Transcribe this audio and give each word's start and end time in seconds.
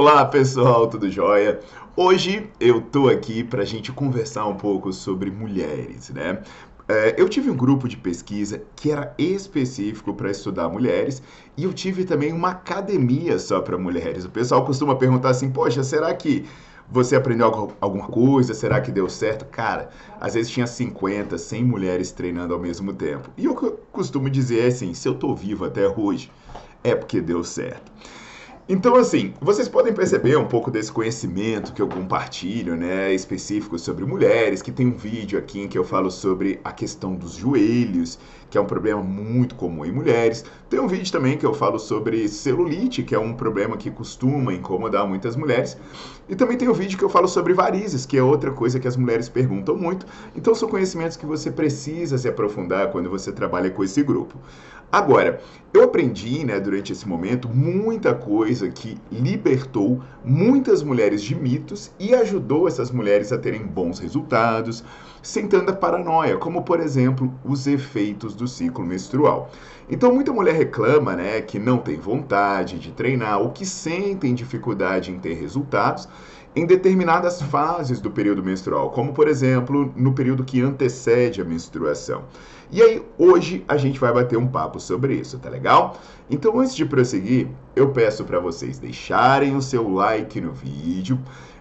Olá 0.00 0.24
pessoal, 0.24 0.86
tudo 0.86 1.10
jóia? 1.10 1.60
Hoje 1.94 2.48
eu 2.58 2.80
tô 2.80 3.06
aqui 3.06 3.44
para 3.44 3.60
a 3.60 3.66
gente 3.66 3.92
conversar 3.92 4.46
um 4.46 4.54
pouco 4.54 4.94
sobre 4.94 5.30
mulheres, 5.30 6.08
né? 6.08 6.40
É, 6.88 7.14
eu 7.18 7.28
tive 7.28 7.50
um 7.50 7.54
grupo 7.54 7.86
de 7.86 7.98
pesquisa 7.98 8.62
que 8.74 8.90
era 8.90 9.14
específico 9.18 10.14
para 10.14 10.30
estudar 10.30 10.70
mulheres 10.70 11.22
e 11.54 11.64
eu 11.64 11.72
tive 11.74 12.06
também 12.06 12.32
uma 12.32 12.48
academia 12.48 13.38
só 13.38 13.60
para 13.60 13.76
mulheres. 13.76 14.24
O 14.24 14.30
pessoal 14.30 14.64
costuma 14.64 14.96
perguntar 14.96 15.28
assim: 15.28 15.50
poxa, 15.50 15.82
será 15.82 16.14
que 16.14 16.46
você 16.90 17.14
aprendeu 17.14 17.76
alguma 17.78 18.06
coisa? 18.06 18.54
Será 18.54 18.80
que 18.80 18.90
deu 18.90 19.06
certo? 19.06 19.44
Cara, 19.50 19.90
às 20.18 20.32
vezes 20.32 20.50
tinha 20.50 20.66
50, 20.66 21.36
100 21.36 21.62
mulheres 21.62 22.10
treinando 22.10 22.54
ao 22.54 22.58
mesmo 22.58 22.94
tempo. 22.94 23.28
E 23.36 23.44
eu 23.44 23.54
costumo 23.92 24.30
dizer 24.30 24.66
assim: 24.66 24.94
se 24.94 25.06
eu 25.06 25.14
tô 25.14 25.34
vivo 25.34 25.66
até 25.66 25.86
hoje, 25.86 26.32
é 26.82 26.94
porque 26.94 27.20
deu 27.20 27.44
certo. 27.44 27.92
Então, 28.72 28.94
assim, 28.94 29.34
vocês 29.40 29.66
podem 29.68 29.92
perceber 29.92 30.36
um 30.36 30.46
pouco 30.46 30.70
desse 30.70 30.92
conhecimento 30.92 31.72
que 31.72 31.82
eu 31.82 31.88
compartilho, 31.88 32.76
né, 32.76 33.12
específico 33.12 33.76
sobre 33.76 34.04
mulheres, 34.04 34.62
que 34.62 34.70
tem 34.70 34.86
um 34.86 34.96
vídeo 34.96 35.36
aqui 35.36 35.60
em 35.60 35.66
que 35.66 35.76
eu 35.76 35.82
falo 35.82 36.08
sobre 36.08 36.60
a 36.62 36.70
questão 36.70 37.16
dos 37.16 37.32
joelhos, 37.32 38.16
que 38.50 38.58
é 38.58 38.60
um 38.60 38.66
problema 38.66 39.00
muito 39.00 39.54
comum 39.54 39.84
em 39.84 39.92
mulheres. 39.92 40.44
Tem 40.68 40.80
um 40.80 40.88
vídeo 40.88 41.10
também 41.10 41.38
que 41.38 41.46
eu 41.46 41.54
falo 41.54 41.78
sobre 41.78 42.28
celulite, 42.28 43.02
que 43.04 43.14
é 43.14 43.18
um 43.18 43.32
problema 43.32 43.76
que 43.76 43.90
costuma 43.90 44.52
incomodar 44.52 45.06
muitas 45.06 45.36
mulheres. 45.36 45.78
E 46.28 46.34
também 46.34 46.58
tem 46.58 46.68
um 46.68 46.74
vídeo 46.74 46.98
que 46.98 47.04
eu 47.04 47.08
falo 47.08 47.28
sobre 47.28 47.54
varizes, 47.54 48.04
que 48.04 48.18
é 48.18 48.22
outra 48.22 48.50
coisa 48.50 48.80
que 48.80 48.88
as 48.88 48.96
mulheres 48.96 49.28
perguntam 49.28 49.76
muito. 49.76 50.04
Então, 50.34 50.54
são 50.54 50.68
conhecimentos 50.68 51.16
que 51.16 51.24
você 51.24 51.50
precisa 51.50 52.18
se 52.18 52.28
aprofundar 52.28 52.90
quando 52.90 53.08
você 53.08 53.30
trabalha 53.30 53.70
com 53.70 53.84
esse 53.84 54.02
grupo. 54.02 54.36
Agora, 54.92 55.40
eu 55.72 55.84
aprendi, 55.84 56.44
né, 56.44 56.58
durante 56.58 56.92
esse 56.92 57.06
momento, 57.06 57.48
muita 57.48 58.12
coisa 58.12 58.68
que 58.68 58.98
libertou 59.10 60.02
muitas 60.24 60.82
mulheres 60.82 61.22
de 61.22 61.32
mitos 61.32 61.92
e 61.96 62.12
ajudou 62.12 62.66
essas 62.66 62.90
mulheres 62.90 63.30
a 63.30 63.38
terem 63.38 63.64
bons 63.64 64.00
resultados, 64.00 64.82
sem 65.22 65.46
tanta 65.46 65.72
paranoia, 65.72 66.36
como 66.36 66.62
por 66.62 66.80
exemplo 66.80 67.32
os 67.44 67.66
efeitos 67.66 68.34
do 68.34 68.48
ciclo 68.48 68.84
menstrual. 68.84 69.50
Então, 69.88 70.14
muita 70.14 70.32
mulher 70.32 70.54
reclama, 70.54 71.14
né, 71.14 71.40
que 71.40 71.58
não 71.58 71.78
tem 71.78 71.96
vontade 71.96 72.78
de 72.78 72.92
treinar 72.92 73.40
ou 73.40 73.50
que 73.50 73.66
sentem 73.66 74.34
dificuldade 74.34 75.10
em 75.10 75.18
ter 75.18 75.34
resultados 75.34 76.08
em 76.54 76.66
determinadas 76.66 77.40
fases 77.42 78.00
do 78.00 78.10
período 78.10 78.42
menstrual, 78.42 78.90
como 78.90 79.12
por 79.12 79.28
exemplo 79.28 79.92
no 79.96 80.12
período 80.12 80.44
que 80.44 80.60
antecede 80.60 81.40
a 81.40 81.44
menstruação. 81.44 82.24
E 82.72 82.80
aí, 82.82 83.02
hoje 83.18 83.64
a 83.66 83.76
gente 83.76 83.98
vai 83.98 84.12
bater 84.12 84.38
um 84.38 84.46
papo 84.46 84.78
sobre 84.78 85.14
isso, 85.14 85.38
tá 85.38 85.48
legal? 85.48 85.96
Então, 86.28 86.58
antes 86.60 86.74
de 86.74 86.84
prosseguir, 86.84 87.48
eu 87.74 87.90
peço 87.90 88.24
para 88.24 88.38
vocês 88.38 88.78
deixarem 88.78 89.56
o 89.56 89.62
seu 89.62 89.88
like 89.88 90.40
no 90.40 90.52
vídeo, 90.52 91.18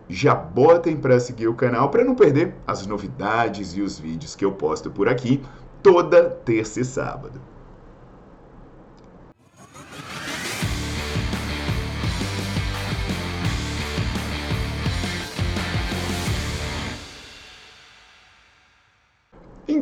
já 0.09 0.33
botem 0.33 0.97
para 0.97 1.19
seguir 1.19 1.47
o 1.47 1.53
canal 1.53 1.89
para 1.89 2.03
não 2.03 2.15
perder 2.15 2.55
as 2.65 2.85
novidades 2.87 3.77
e 3.77 3.81
os 3.81 3.99
vídeos 3.99 4.35
que 4.35 4.43
eu 4.43 4.51
posto 4.51 4.89
por 4.89 5.07
aqui 5.07 5.41
toda 5.83 6.29
terça 6.29 6.81
e 6.81 6.85
sábado. 6.85 7.39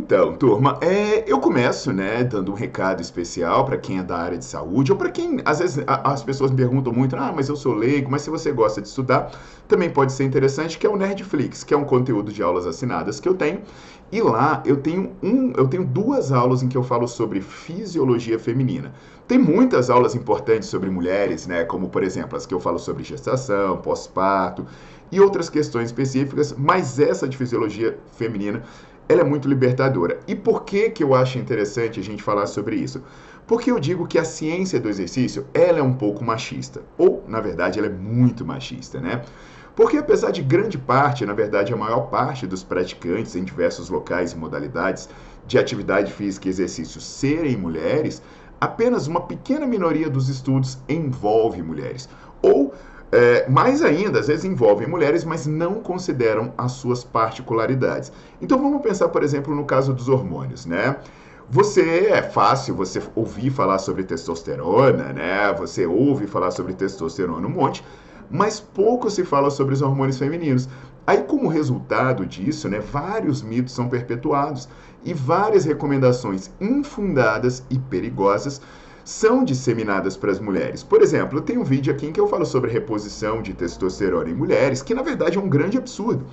Então, 0.07 0.38
turma, 0.38 0.79
é, 0.79 1.25
eu 1.29 1.38
começo, 1.38 1.91
né, 1.91 2.23
dando 2.23 2.53
um 2.53 2.56
recado 2.56 3.01
especial 3.01 3.66
para 3.66 3.78
quem 3.78 4.00
é 4.00 4.03
da 4.03 4.18
área 4.18 4.38
de 4.38 4.45
saúde, 4.45 4.90
ou 4.90 4.97
para 4.97 5.12
quem, 5.12 5.41
às 5.44 5.59
vezes, 5.59 5.84
a, 5.85 6.13
as 6.13 6.23
pessoas 6.23 6.50
me 6.50 6.56
perguntam 6.56 6.94
muito, 6.94 7.13
ah, 7.18 7.34
mas 7.35 7.50
eu 7.50 7.57
sou 7.57 7.73
leigo, 7.73 8.09
mas 8.09 8.22
se 8.22 8.29
você 8.29 8.53
gosta 8.53 8.81
de 8.81 8.88
estudar, 8.88 9.29
também 9.67 9.90
pode 9.90 10.13
ser 10.13 10.23
interessante, 10.23 10.78
que 10.79 10.88
é 10.88 10.90
o 10.90 10.96
Nerdflix, 10.96 11.62
que 11.62 11.73
é 11.73 11.78
um 11.78 11.84
conteúdo 11.84 12.31
de 12.31 12.41
aulas 12.41 12.66
assinadas 12.66 13.19
que 13.19 13.28
eu 13.28 13.34
tenho, 13.34 13.59
e 14.09 14.22
lá 14.22 14.63
eu 14.66 14.78
tenho 14.78 15.12
um, 15.22 15.51
eu 15.57 15.67
tenho 15.67 15.84
duas 15.84 16.31
aulas 16.31 16.63
em 16.63 16.69
que 16.69 16.78
eu 16.78 16.84
falo 16.84 17.06
sobre 17.06 17.41
fisiologia 17.41 18.40
feminina. 18.40 18.94
Tem 19.28 19.38
muitas 19.38 19.90
aulas 19.90 20.16
importantes 20.16 20.69
sobre 20.69 20.90
mulheres, 20.90 21.46
né, 21.47 21.66
como 21.66 21.90
por 21.90 22.01
exemplo 22.01 22.38
as 22.38 22.46
que 22.46 22.53
eu 22.53 22.62
falo 22.62 22.79
sobre 22.79 23.03
gestação, 23.03 23.75
pós-parto 23.79 24.66
e 25.12 25.19
outras 25.19 25.50
questões 25.50 25.88
específicas, 25.88 26.56
mas 26.57 26.97
essa 26.97 27.28
de 27.28 27.35
fisiologia 27.35 27.97
feminina 28.17 28.63
ela 29.09 29.22
é 29.22 29.23
muito 29.23 29.47
libertadora. 29.47 30.19
E 30.28 30.35
por 30.35 30.63
que, 30.63 30.90
que 30.90 31.03
eu 31.03 31.16
acho 31.16 31.38
interessante 31.38 32.00
a 32.00 32.03
gente 32.03 32.22
falar 32.22 32.47
sobre 32.47 32.75
isso? 32.75 33.01
Porque 33.45 33.72
eu 33.72 33.79
digo 33.79 34.07
que 34.07 34.19
a 34.19 34.25
ciência 34.25 34.79
do 34.79 34.90
exercício, 34.90 35.45
ela 35.53 35.79
é 35.79 35.81
um 35.81 35.94
pouco 35.94 36.23
machista. 36.23 36.81
Ou, 36.97 37.23
na 37.28 37.40
verdade, 37.40 37.79
ela 37.79 37.88
é 37.88 37.91
muito 37.91 38.46
machista, 38.46 39.00
né? 39.00 39.23
Porque 39.73 39.96
apesar 39.96 40.31
de 40.31 40.41
grande 40.41 40.78
parte, 40.78 41.25
na 41.25 41.34
verdade, 41.34 41.72
a 41.72 41.78
maior 41.78 42.09
parte 42.09 42.47
dos 42.47 42.63
praticantes 42.63 43.35
em 43.35 43.44
diversos 43.44 43.90
locais 43.90 44.31
e 44.34 44.38
modalidades 44.38 45.07
de 45.46 45.57
atividade 45.57 46.12
física 46.12 46.47
e 46.47 46.50
exercício 46.50 47.00
serem 47.00 47.56
mulheres, 47.56 48.22
apenas 48.59 49.07
uma 49.07 49.22
pequena 49.22 49.67
minoria 49.67 50.09
dos 50.09 50.29
estudos 50.29 50.79
envolve 50.90 51.62
mulheres. 51.62 52.09
Ou 52.41 52.73
é, 53.12 53.50
mais 53.50 53.81
ainda, 53.81 54.19
às 54.19 54.28
vezes 54.28 54.44
envolvem 54.45 54.88
mulheres, 54.88 55.23
mas 55.23 55.47
não 55.47 55.75
consideram 55.75 56.53
as 56.57 56.73
suas 56.73 57.03
particularidades. 57.03 58.12
Então 58.41 58.57
vamos 58.57 58.81
pensar, 58.81 59.07
por 59.09 59.23
exemplo, 59.23 59.56
no 59.56 59.66
caso 59.66 59.94
dos 59.94 60.09
hormônios, 60.09 60.66
né? 60.66 60.97
Você 61.50 62.07
é 62.12 62.22
fácil 62.22 62.75
você 62.75 63.01
ouvir 63.16 63.50
falar 63.50 63.79
sobre 63.79 64.03
testosterona, 64.03 65.13
né? 65.13 65.53
Você 65.57 65.85
ouve 65.85 66.28
falar 66.28 66.51
sobre 66.51 66.73
testosterona 66.73 67.47
um 67.47 67.51
monte, 67.51 67.84
mas 68.29 68.59
pouco 68.59 69.09
se 69.09 69.23
fala 69.23 69.50
sobre 69.50 69.73
os 69.73 69.81
hormônios 69.81 70.17
femininos. 70.17 70.67
Aí, 71.06 71.23
como 71.23 71.47
resultado 71.47 72.25
disso, 72.25 72.67
né, 72.67 72.81
vários 72.81 73.41
mitos 73.41 73.73
são 73.73 73.88
perpetuados 73.88 74.67
e 75.06 75.13
várias 75.13 75.63
recomendações 75.63 76.51
infundadas 76.59 77.63
e 77.70 77.79
perigosas 77.79 78.61
são 79.07 79.41
disseminadas 79.41 80.17
para 80.17 80.33
as 80.33 80.37
mulheres. 80.37 80.83
Por 80.83 81.01
exemplo, 81.01 81.37
eu 81.37 81.41
tenho 81.41 81.61
um 81.61 81.63
vídeo 81.63 81.93
aqui 81.93 82.07
em 82.07 82.11
que 82.11 82.19
eu 82.19 82.27
falo 82.27 82.45
sobre 82.45 82.69
reposição 82.69 83.41
de 83.41 83.53
testosterona 83.53 84.29
em 84.29 84.33
mulheres, 84.33 84.81
que 84.81 84.93
na 84.93 85.01
verdade 85.01 85.37
é 85.37 85.41
um 85.41 85.47
grande 85.47 85.77
absurdo. 85.77 86.25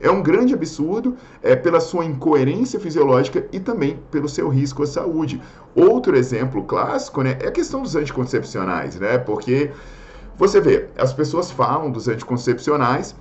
É 0.00 0.10
um 0.10 0.20
grande 0.20 0.52
absurdo 0.52 1.16
é, 1.40 1.54
pela 1.54 1.78
sua 1.78 2.04
incoerência 2.04 2.80
fisiológica 2.80 3.46
e 3.52 3.60
também 3.60 4.00
pelo 4.10 4.28
seu 4.28 4.48
risco 4.48 4.82
à 4.82 4.88
saúde. 4.88 5.40
Outro 5.72 6.16
exemplo 6.16 6.64
clássico 6.64 7.22
né, 7.22 7.38
é 7.40 7.46
a 7.46 7.52
questão 7.52 7.80
dos 7.80 7.94
anticoncepcionais, 7.94 8.98
né? 8.98 9.18
Porque 9.18 9.70
você 10.36 10.60
vê, 10.60 10.88
as 10.98 11.12
pessoas 11.12 11.52
falam 11.52 11.92
dos 11.92 12.08
anticoncepcionais 12.08 13.14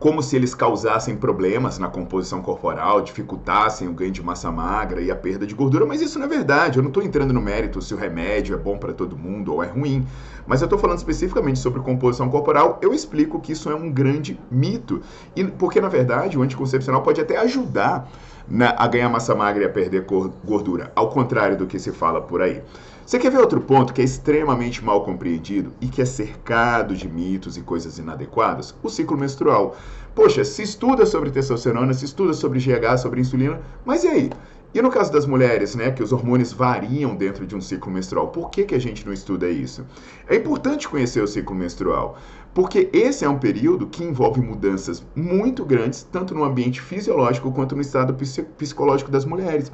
como 0.00 0.22
se 0.22 0.34
eles 0.34 0.54
causassem 0.54 1.14
problemas 1.14 1.78
na 1.78 1.86
composição 1.86 2.40
corporal, 2.40 3.02
dificultassem 3.02 3.86
o 3.86 3.92
ganho 3.92 4.10
de 4.10 4.22
massa 4.22 4.50
magra 4.50 5.02
e 5.02 5.10
a 5.10 5.14
perda 5.14 5.46
de 5.46 5.54
gordura, 5.54 5.84
mas 5.84 6.00
isso 6.00 6.18
não 6.18 6.24
é 6.24 6.28
verdade. 6.28 6.78
Eu 6.78 6.82
não 6.82 6.88
estou 6.88 7.02
entrando 7.02 7.34
no 7.34 7.40
mérito 7.40 7.82
se 7.82 7.92
o 7.92 7.98
remédio 7.98 8.54
é 8.54 8.58
bom 8.58 8.78
para 8.78 8.94
todo 8.94 9.14
mundo 9.14 9.52
ou 9.52 9.62
é 9.62 9.66
ruim, 9.66 10.06
mas 10.46 10.62
eu 10.62 10.64
estou 10.64 10.78
falando 10.78 10.96
especificamente 10.96 11.58
sobre 11.58 11.82
composição 11.82 12.30
corporal. 12.30 12.78
Eu 12.80 12.94
explico 12.94 13.38
que 13.40 13.52
isso 13.52 13.68
é 13.68 13.74
um 13.74 13.92
grande 13.92 14.40
mito, 14.50 15.02
e 15.36 15.44
porque 15.44 15.82
na 15.82 15.88
verdade 15.90 16.38
o 16.38 16.42
anticoncepcional 16.42 17.02
pode 17.02 17.20
até 17.20 17.36
ajudar 17.36 18.10
na, 18.48 18.74
a 18.78 18.88
ganhar 18.88 19.10
massa 19.10 19.34
magra 19.34 19.64
e 19.64 19.66
a 19.66 19.70
perder 19.70 20.06
gordura, 20.42 20.90
ao 20.96 21.10
contrário 21.10 21.58
do 21.58 21.66
que 21.66 21.78
se 21.78 21.92
fala 21.92 22.22
por 22.22 22.40
aí. 22.40 22.62
Você 23.10 23.18
quer 23.18 23.32
ver 23.32 23.40
outro 23.40 23.60
ponto 23.60 23.92
que 23.92 24.00
é 24.00 24.04
extremamente 24.04 24.84
mal 24.84 25.04
compreendido 25.04 25.72
e 25.80 25.88
que 25.88 26.00
é 26.00 26.04
cercado 26.04 26.94
de 26.94 27.08
mitos 27.08 27.56
e 27.56 27.60
coisas 27.60 27.98
inadequadas? 27.98 28.72
O 28.84 28.88
ciclo 28.88 29.16
menstrual. 29.18 29.74
Poxa, 30.14 30.44
se 30.44 30.62
estuda 30.62 31.04
sobre 31.04 31.32
testosterona, 31.32 31.92
se 31.92 32.04
estuda 32.04 32.32
sobre 32.32 32.60
GH, 32.60 32.98
sobre 32.98 33.20
insulina, 33.20 33.60
mas 33.84 34.04
e 34.04 34.08
aí? 34.08 34.30
E 34.72 34.80
no 34.80 34.92
caso 34.92 35.12
das 35.12 35.26
mulheres, 35.26 35.74
né, 35.74 35.90
que 35.90 36.04
os 36.04 36.12
hormônios 36.12 36.52
variam 36.52 37.16
dentro 37.16 37.44
de 37.44 37.56
um 37.56 37.60
ciclo 37.60 37.90
menstrual, 37.90 38.28
por 38.28 38.48
que, 38.48 38.62
que 38.62 38.76
a 38.76 38.80
gente 38.80 39.04
não 39.04 39.12
estuda 39.12 39.50
isso? 39.50 39.84
É 40.28 40.36
importante 40.36 40.88
conhecer 40.88 41.20
o 41.20 41.26
ciclo 41.26 41.56
menstrual, 41.56 42.16
porque 42.54 42.88
esse 42.92 43.24
é 43.24 43.28
um 43.28 43.40
período 43.40 43.88
que 43.88 44.04
envolve 44.04 44.40
mudanças 44.40 45.04
muito 45.16 45.64
grandes, 45.64 46.04
tanto 46.04 46.32
no 46.32 46.44
ambiente 46.44 46.80
fisiológico 46.80 47.50
quanto 47.50 47.74
no 47.74 47.82
estado 47.82 48.14
psicológico 48.56 49.10
das 49.10 49.24
mulheres. 49.24 49.72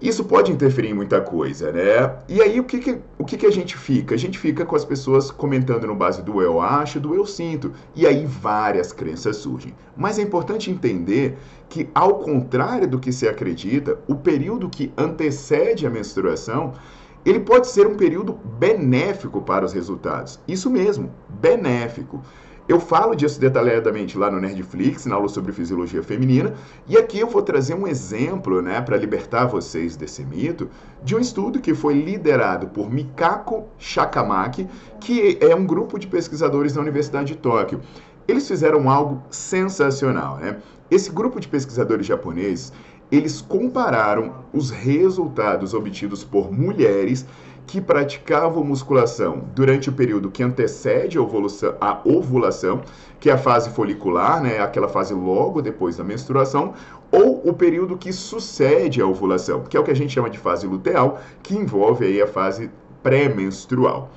Isso 0.00 0.24
pode 0.24 0.50
interferir 0.50 0.88
em 0.88 0.94
muita 0.94 1.20
coisa, 1.20 1.70
né? 1.70 2.16
E 2.26 2.40
aí 2.40 2.58
o 2.58 2.64
que, 2.64 2.78
que, 2.78 2.98
o 3.18 3.24
que, 3.24 3.36
que 3.36 3.46
a 3.46 3.50
gente 3.50 3.76
fica? 3.76 4.14
A 4.14 4.18
gente 4.18 4.38
fica 4.38 4.64
com 4.64 4.74
as 4.74 4.84
pessoas 4.84 5.30
comentando 5.30 5.86
no 5.86 5.94
base 5.94 6.22
do 6.22 6.40
eu 6.40 6.60
acho, 6.60 6.98
do 6.98 7.14
eu 7.14 7.26
sinto. 7.26 7.72
E 7.94 8.06
aí 8.06 8.24
várias 8.24 8.92
crenças 8.92 9.36
surgem. 9.36 9.74
Mas 9.94 10.18
é 10.18 10.22
importante 10.22 10.70
entender 10.70 11.36
que, 11.68 11.88
ao 11.94 12.18
contrário 12.18 12.88
do 12.88 12.98
que 12.98 13.12
se 13.12 13.28
acredita, 13.28 13.98
o 14.08 14.14
período 14.14 14.70
que 14.70 14.90
antecede 14.96 15.86
a 15.86 15.90
menstruação 15.90 16.72
ele 17.24 17.40
pode 17.40 17.68
ser 17.68 17.86
um 17.86 17.96
período 17.96 18.32
benéfico 18.32 19.42
para 19.42 19.64
os 19.64 19.72
resultados. 19.72 20.40
Isso 20.48 20.70
mesmo, 20.70 21.10
benéfico. 21.28 22.22
Eu 22.70 22.78
falo 22.78 23.16
disso 23.16 23.40
detalhadamente 23.40 24.16
lá 24.16 24.30
no 24.30 24.40
Nerdflix, 24.40 25.04
na 25.04 25.16
aula 25.16 25.28
sobre 25.28 25.50
fisiologia 25.50 26.04
feminina, 26.04 26.54
e 26.86 26.96
aqui 26.96 27.18
eu 27.18 27.26
vou 27.26 27.42
trazer 27.42 27.74
um 27.74 27.84
exemplo, 27.84 28.62
né, 28.62 28.80
para 28.80 28.96
libertar 28.96 29.46
vocês 29.46 29.96
desse 29.96 30.24
mito, 30.24 30.70
de 31.02 31.16
um 31.16 31.18
estudo 31.18 31.60
que 31.60 31.74
foi 31.74 31.94
liderado 31.94 32.68
por 32.68 32.88
Mikako 32.88 33.64
Shakamaki, 33.76 34.68
que 35.00 35.36
é 35.40 35.52
um 35.52 35.66
grupo 35.66 35.98
de 35.98 36.06
pesquisadores 36.06 36.72
da 36.72 36.80
Universidade 36.80 37.32
de 37.32 37.38
Tóquio. 37.38 37.80
Eles 38.28 38.46
fizeram 38.46 38.88
algo 38.88 39.20
sensacional, 39.32 40.36
né? 40.36 40.58
Esse 40.88 41.10
grupo 41.10 41.40
de 41.40 41.48
pesquisadores 41.48 42.06
japoneses, 42.06 42.72
eles 43.10 43.40
compararam 43.40 44.44
os 44.52 44.70
resultados 44.70 45.74
obtidos 45.74 46.22
por 46.22 46.52
mulheres 46.52 47.26
que 47.70 47.80
praticavam 47.80 48.64
musculação 48.64 49.44
durante 49.54 49.88
o 49.88 49.92
período 49.92 50.28
que 50.28 50.42
antecede 50.42 51.16
a 51.16 51.22
ovulação, 51.22 51.76
a 51.80 52.00
ovulação, 52.04 52.82
que 53.20 53.30
é 53.30 53.32
a 53.32 53.38
fase 53.38 53.70
folicular, 53.70 54.42
né, 54.42 54.58
aquela 54.58 54.88
fase 54.88 55.14
logo 55.14 55.62
depois 55.62 55.96
da 55.96 56.02
menstruação, 56.02 56.74
ou 57.12 57.40
o 57.48 57.54
período 57.54 57.96
que 57.96 58.12
sucede 58.12 59.00
a 59.00 59.06
ovulação, 59.06 59.62
que 59.62 59.76
é 59.76 59.80
o 59.80 59.84
que 59.84 59.90
a 59.92 59.94
gente 59.94 60.12
chama 60.12 60.28
de 60.28 60.36
fase 60.36 60.66
luteal, 60.66 61.20
que 61.44 61.54
envolve 61.54 62.04
aí 62.04 62.20
a 62.20 62.26
fase 62.26 62.68
pré-menstrual. 63.04 64.10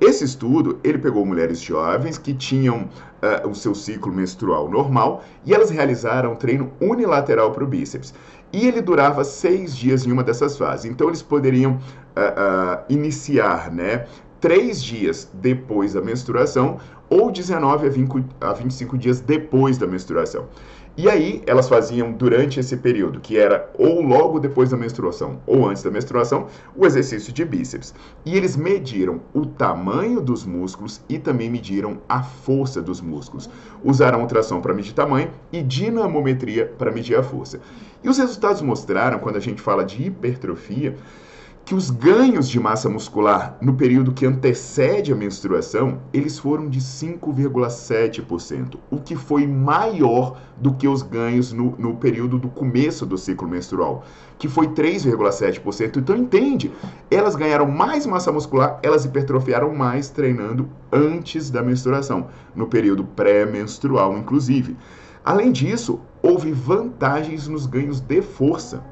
Esse 0.00 0.24
estudo, 0.24 0.78
ele 0.84 0.98
pegou 0.98 1.26
mulheres 1.26 1.60
jovens 1.60 2.16
que 2.16 2.32
tinham 2.32 2.88
uh, 3.20 3.48
o 3.48 3.54
seu 3.54 3.74
ciclo 3.74 4.12
menstrual 4.12 4.68
normal 4.68 5.24
e 5.44 5.52
elas 5.52 5.70
realizaram 5.70 6.36
treino 6.36 6.70
unilateral 6.80 7.50
para 7.50 7.64
o 7.64 7.66
bíceps. 7.66 8.14
E 8.52 8.66
ele 8.66 8.80
durava 8.80 9.24
seis 9.24 9.76
dias 9.76 10.06
em 10.06 10.12
uma 10.12 10.22
dessas 10.22 10.56
fases. 10.56 10.84
Então, 10.86 11.08
eles 11.08 11.20
poderiam 11.20 11.72
uh, 11.72 11.76
uh, 11.76 12.84
iniciar, 12.88 13.72
né? 13.72 14.06
Três 14.40 14.82
dias 14.82 15.28
depois 15.34 15.94
da 15.94 16.00
menstruação 16.00 16.78
ou 17.10 17.32
19 17.32 17.86
a, 17.86 17.90
20, 17.90 18.24
a 18.40 18.52
25 18.52 18.96
dias 18.96 19.20
depois 19.20 19.78
da 19.78 19.86
menstruação. 19.86 20.46
E 21.00 21.08
aí 21.08 21.44
elas 21.46 21.68
faziam 21.68 22.10
durante 22.10 22.58
esse 22.58 22.76
período, 22.76 23.20
que 23.20 23.38
era 23.38 23.70
ou 23.78 24.02
logo 24.02 24.40
depois 24.40 24.70
da 24.70 24.76
menstruação 24.76 25.40
ou 25.46 25.68
antes 25.68 25.84
da 25.84 25.92
menstruação, 25.92 26.48
o 26.74 26.84
exercício 26.84 27.32
de 27.32 27.44
bíceps. 27.44 27.94
E 28.26 28.36
eles 28.36 28.56
mediram 28.56 29.20
o 29.32 29.46
tamanho 29.46 30.20
dos 30.20 30.44
músculos 30.44 31.00
e 31.08 31.16
também 31.16 31.48
mediram 31.48 31.98
a 32.08 32.24
força 32.24 32.82
dos 32.82 33.00
músculos. 33.00 33.48
Usaram 33.84 34.22
ultrassom 34.22 34.60
para 34.60 34.74
medir 34.74 34.92
tamanho 34.92 35.30
e 35.52 35.62
dinamometria 35.62 36.66
para 36.76 36.90
medir 36.90 37.16
a 37.16 37.22
força. 37.22 37.60
E 38.02 38.08
os 38.08 38.18
resultados 38.18 38.60
mostraram, 38.60 39.20
quando 39.20 39.36
a 39.36 39.40
gente 39.40 39.62
fala 39.62 39.84
de 39.84 40.02
hipertrofia, 40.02 40.96
que 41.68 41.74
os 41.74 41.90
ganhos 41.90 42.48
de 42.48 42.58
massa 42.58 42.88
muscular 42.88 43.58
no 43.60 43.74
período 43.74 44.14
que 44.14 44.24
antecede 44.24 45.12
a 45.12 45.14
menstruação, 45.14 46.00
eles 46.14 46.38
foram 46.38 46.66
de 46.66 46.80
5,7%, 46.80 48.78
o 48.90 48.96
que 48.96 49.14
foi 49.14 49.46
maior 49.46 50.40
do 50.56 50.72
que 50.72 50.88
os 50.88 51.02
ganhos 51.02 51.52
no, 51.52 51.76
no 51.76 51.94
período 51.96 52.38
do 52.38 52.48
começo 52.48 53.04
do 53.04 53.18
ciclo 53.18 53.46
menstrual, 53.46 54.02
que 54.38 54.48
foi 54.48 54.68
3,7%. 54.68 55.98
Então 55.98 56.16
entende, 56.16 56.72
elas 57.10 57.36
ganharam 57.36 57.66
mais 57.70 58.06
massa 58.06 58.32
muscular, 58.32 58.80
elas 58.82 59.04
hipertrofiaram 59.04 59.74
mais 59.74 60.08
treinando 60.08 60.70
antes 60.90 61.50
da 61.50 61.62
menstruação, 61.62 62.28
no 62.56 62.66
período 62.66 63.04
pré-menstrual 63.04 64.16
inclusive. 64.16 64.74
Além 65.22 65.52
disso, 65.52 66.00
houve 66.22 66.50
vantagens 66.50 67.46
nos 67.46 67.66
ganhos 67.66 68.00
de 68.00 68.22
força. 68.22 68.82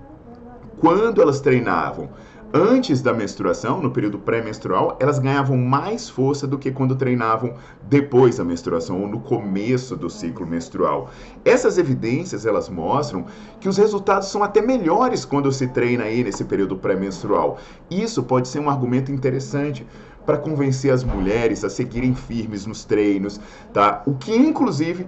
Quando 0.79 1.22
elas 1.22 1.40
treinavam 1.40 2.11
antes 2.56 3.03
da 3.03 3.12
menstruação, 3.12 3.82
no 3.82 3.91
período 3.91 4.19
pré-menstrual, 4.19 4.97
elas 4.99 5.19
ganhavam 5.19 5.58
mais 5.58 6.08
força 6.08 6.47
do 6.47 6.58
que 6.58 6.73
quando 6.73 6.97
treinavam 6.97 7.55
depois 7.82 8.38
da 8.38 8.44
menstruação 8.44 9.03
ou 9.03 9.06
no 9.06 9.20
começo 9.20 9.94
do 9.94 10.08
ciclo 10.08 10.47
menstrual. 10.47 11.11
Essas 11.44 11.76
evidências, 11.76 12.47
elas 12.47 12.70
mostram 12.70 13.26
que 13.61 13.69
os 13.69 13.76
resultados 13.76 14.29
são 14.29 14.43
até 14.43 14.62
melhores 14.62 15.25
quando 15.25 15.53
se 15.53 15.67
treina 15.69 16.05
aí 16.05 16.25
nesse 16.25 16.44
período 16.44 16.76
pré-menstrual. 16.76 17.58
Isso 17.91 18.23
pode 18.23 18.49
ser 18.49 18.61
um 18.61 18.70
argumento 18.70 19.12
interessante 19.12 19.87
para 20.25 20.38
convencer 20.38 20.91
as 20.93 21.05
mulheres 21.05 21.62
a 21.62 21.69
seguirem 21.69 22.14
firmes 22.14 22.64
nos 22.64 22.85
treinos, 22.85 23.38
tá? 23.73 24.03
O 24.06 24.14
que 24.14 24.35
inclusive 24.35 25.06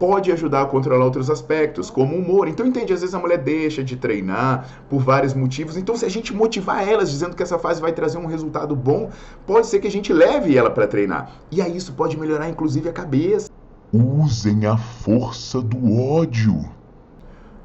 pode 0.00 0.32
ajudar 0.32 0.62
a 0.62 0.64
controlar 0.64 1.04
outros 1.04 1.28
aspectos, 1.28 1.90
como 1.90 2.16
o 2.16 2.20
humor. 2.20 2.48
Então, 2.48 2.66
entende? 2.66 2.90
Às 2.90 3.02
vezes 3.02 3.14
a 3.14 3.18
mulher 3.18 3.36
deixa 3.36 3.84
de 3.84 3.96
treinar 3.96 4.66
por 4.88 5.02
vários 5.02 5.34
motivos. 5.34 5.76
Então, 5.76 5.94
se 5.94 6.06
a 6.06 6.08
gente 6.08 6.34
motivar 6.34 6.88
elas 6.88 7.10
dizendo 7.10 7.36
que 7.36 7.42
essa 7.42 7.58
fase 7.58 7.82
vai 7.82 7.92
trazer 7.92 8.16
um 8.16 8.24
resultado 8.24 8.74
bom, 8.74 9.10
pode 9.46 9.66
ser 9.66 9.78
que 9.78 9.86
a 9.86 9.90
gente 9.90 10.10
leve 10.10 10.56
ela 10.56 10.70
para 10.70 10.86
treinar. 10.86 11.30
E 11.50 11.60
aí 11.60 11.76
isso 11.76 11.92
pode 11.92 12.18
melhorar, 12.18 12.48
inclusive, 12.48 12.88
a 12.88 12.92
cabeça. 12.92 13.50
Usem 13.92 14.64
a 14.64 14.78
força 14.78 15.60
do 15.60 16.00
ódio. 16.00 16.64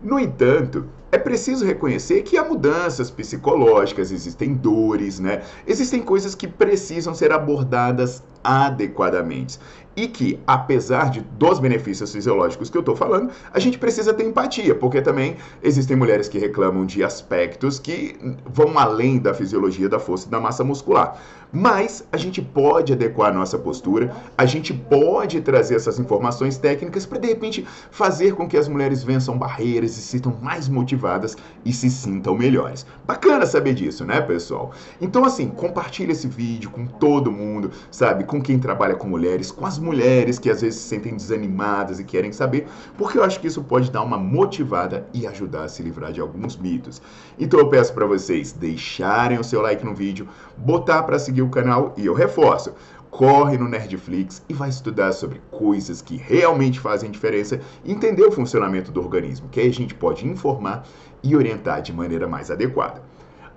No 0.03 0.19
entanto, 0.19 0.89
é 1.13 1.17
preciso 1.17 1.65
reconhecer 1.65 2.23
que 2.23 2.37
há 2.37 2.43
mudanças 2.43 3.09
psicológicas, 3.09 4.11
existem 4.11 4.53
dores, 4.53 5.21
né? 5.21 5.41
Existem 5.65 6.01
coisas 6.01 6.35
que 6.35 6.49
precisam 6.49 7.15
ser 7.15 7.31
abordadas 7.31 8.21
adequadamente. 8.45 9.59
E 9.97 10.09
que, 10.09 10.37
apesar 10.45 11.09
de 11.09 11.21
dos 11.21 11.57
benefícios 11.57 12.11
fisiológicos 12.11 12.69
que 12.69 12.77
eu 12.77 12.81
estou 12.81 12.97
falando, 12.97 13.31
a 13.53 13.59
gente 13.59 13.79
precisa 13.79 14.13
ter 14.13 14.25
empatia, 14.25 14.75
porque 14.75 15.01
também 15.01 15.37
existem 15.63 15.95
mulheres 15.95 16.27
que 16.27 16.37
reclamam 16.37 16.85
de 16.85 17.01
aspectos 17.01 17.79
que 17.79 18.17
vão 18.45 18.77
além 18.77 19.19
da 19.19 19.33
fisiologia 19.33 19.87
da 19.87 19.97
força 19.97 20.27
e 20.27 20.29
da 20.29 20.39
massa 20.39 20.65
muscular. 20.65 21.17
Mas 21.55 22.05
a 22.11 22.17
gente 22.17 22.41
pode 22.41 22.91
adequar 22.91 23.29
a 23.29 23.33
nossa 23.33 23.57
postura, 23.57 24.13
a 24.37 24.45
gente 24.45 24.73
pode 24.73 25.39
trazer 25.39 25.75
essas 25.75 25.97
informações 25.97 26.57
técnicas 26.57 27.05
para 27.05 27.17
de 27.17 27.27
repente 27.27 27.65
fazer 27.89 28.35
com 28.35 28.45
que 28.45 28.57
as 28.57 28.67
mulheres 28.67 29.01
vençam 29.01 29.37
barreiras 29.37 29.91
e 29.91 29.93
se 29.93 30.01
sintam 30.01 30.37
mais 30.41 30.67
motivadas 30.67 31.37
e 31.63 31.71
se 31.71 31.89
sintam 31.89 32.35
melhores. 32.35 32.85
Bacana 33.05 33.45
saber 33.45 33.73
disso, 33.73 34.03
né, 34.03 34.19
pessoal? 34.19 34.71
Então 34.99 35.23
assim, 35.23 35.47
compartilhe 35.47 36.11
esse 36.11 36.27
vídeo 36.27 36.69
com 36.69 36.85
todo 36.85 37.31
mundo, 37.31 37.71
sabe? 37.89 38.25
Com 38.35 38.41
quem 38.41 38.59
trabalha 38.59 38.95
com 38.95 39.07
mulheres, 39.07 39.49
com 39.49 39.65
as 39.65 39.79
mulheres 39.79 40.37
que 40.37 40.49
às 40.49 40.59
vezes 40.59 40.81
se 40.81 40.89
sentem 40.89 41.15
desanimadas 41.15 42.01
e 42.01 42.03
querem 42.03 42.33
saber, 42.33 42.67
porque 42.97 43.17
eu 43.17 43.23
acho 43.23 43.39
que 43.39 43.47
isso 43.47 43.63
pode 43.63 43.89
dar 43.89 44.01
uma 44.01 44.17
motivada 44.17 45.07
e 45.13 45.25
ajudar 45.25 45.63
a 45.63 45.67
se 45.69 45.81
livrar 45.81 46.11
de 46.11 46.19
alguns 46.19 46.57
mitos. 46.57 47.01
Então 47.39 47.57
eu 47.57 47.69
peço 47.69 47.93
para 47.93 48.05
vocês 48.05 48.51
deixarem 48.51 49.39
o 49.39 49.43
seu 49.43 49.61
like 49.61 49.85
no 49.85 49.95
vídeo, 49.95 50.27
botar 50.57 51.03
para 51.03 51.17
seguir 51.17 51.43
o 51.43 51.49
canal 51.49 51.93
e 51.95 52.07
eu 52.07 52.13
reforço. 52.13 52.73
Corre 53.09 53.57
no 53.57 53.69
Nerdflix 53.69 54.43
e 54.49 54.53
vai 54.53 54.67
estudar 54.67 55.13
sobre 55.13 55.41
coisas 55.49 56.01
que 56.01 56.17
realmente 56.17 56.77
fazem 56.77 57.09
diferença 57.09 57.61
e 57.85 57.93
entender 57.93 58.25
o 58.25 58.33
funcionamento 58.33 58.91
do 58.91 58.99
organismo, 58.99 59.47
que 59.47 59.61
aí 59.61 59.69
a 59.69 59.73
gente 59.73 59.95
pode 59.95 60.27
informar 60.27 60.85
e 61.23 61.37
orientar 61.37 61.81
de 61.81 61.93
maneira 61.93 62.27
mais 62.27 62.51
adequada. 62.51 63.01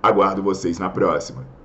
Aguardo 0.01 0.41
vocês 0.41 0.79
na 0.79 0.89
próxima. 0.89 1.58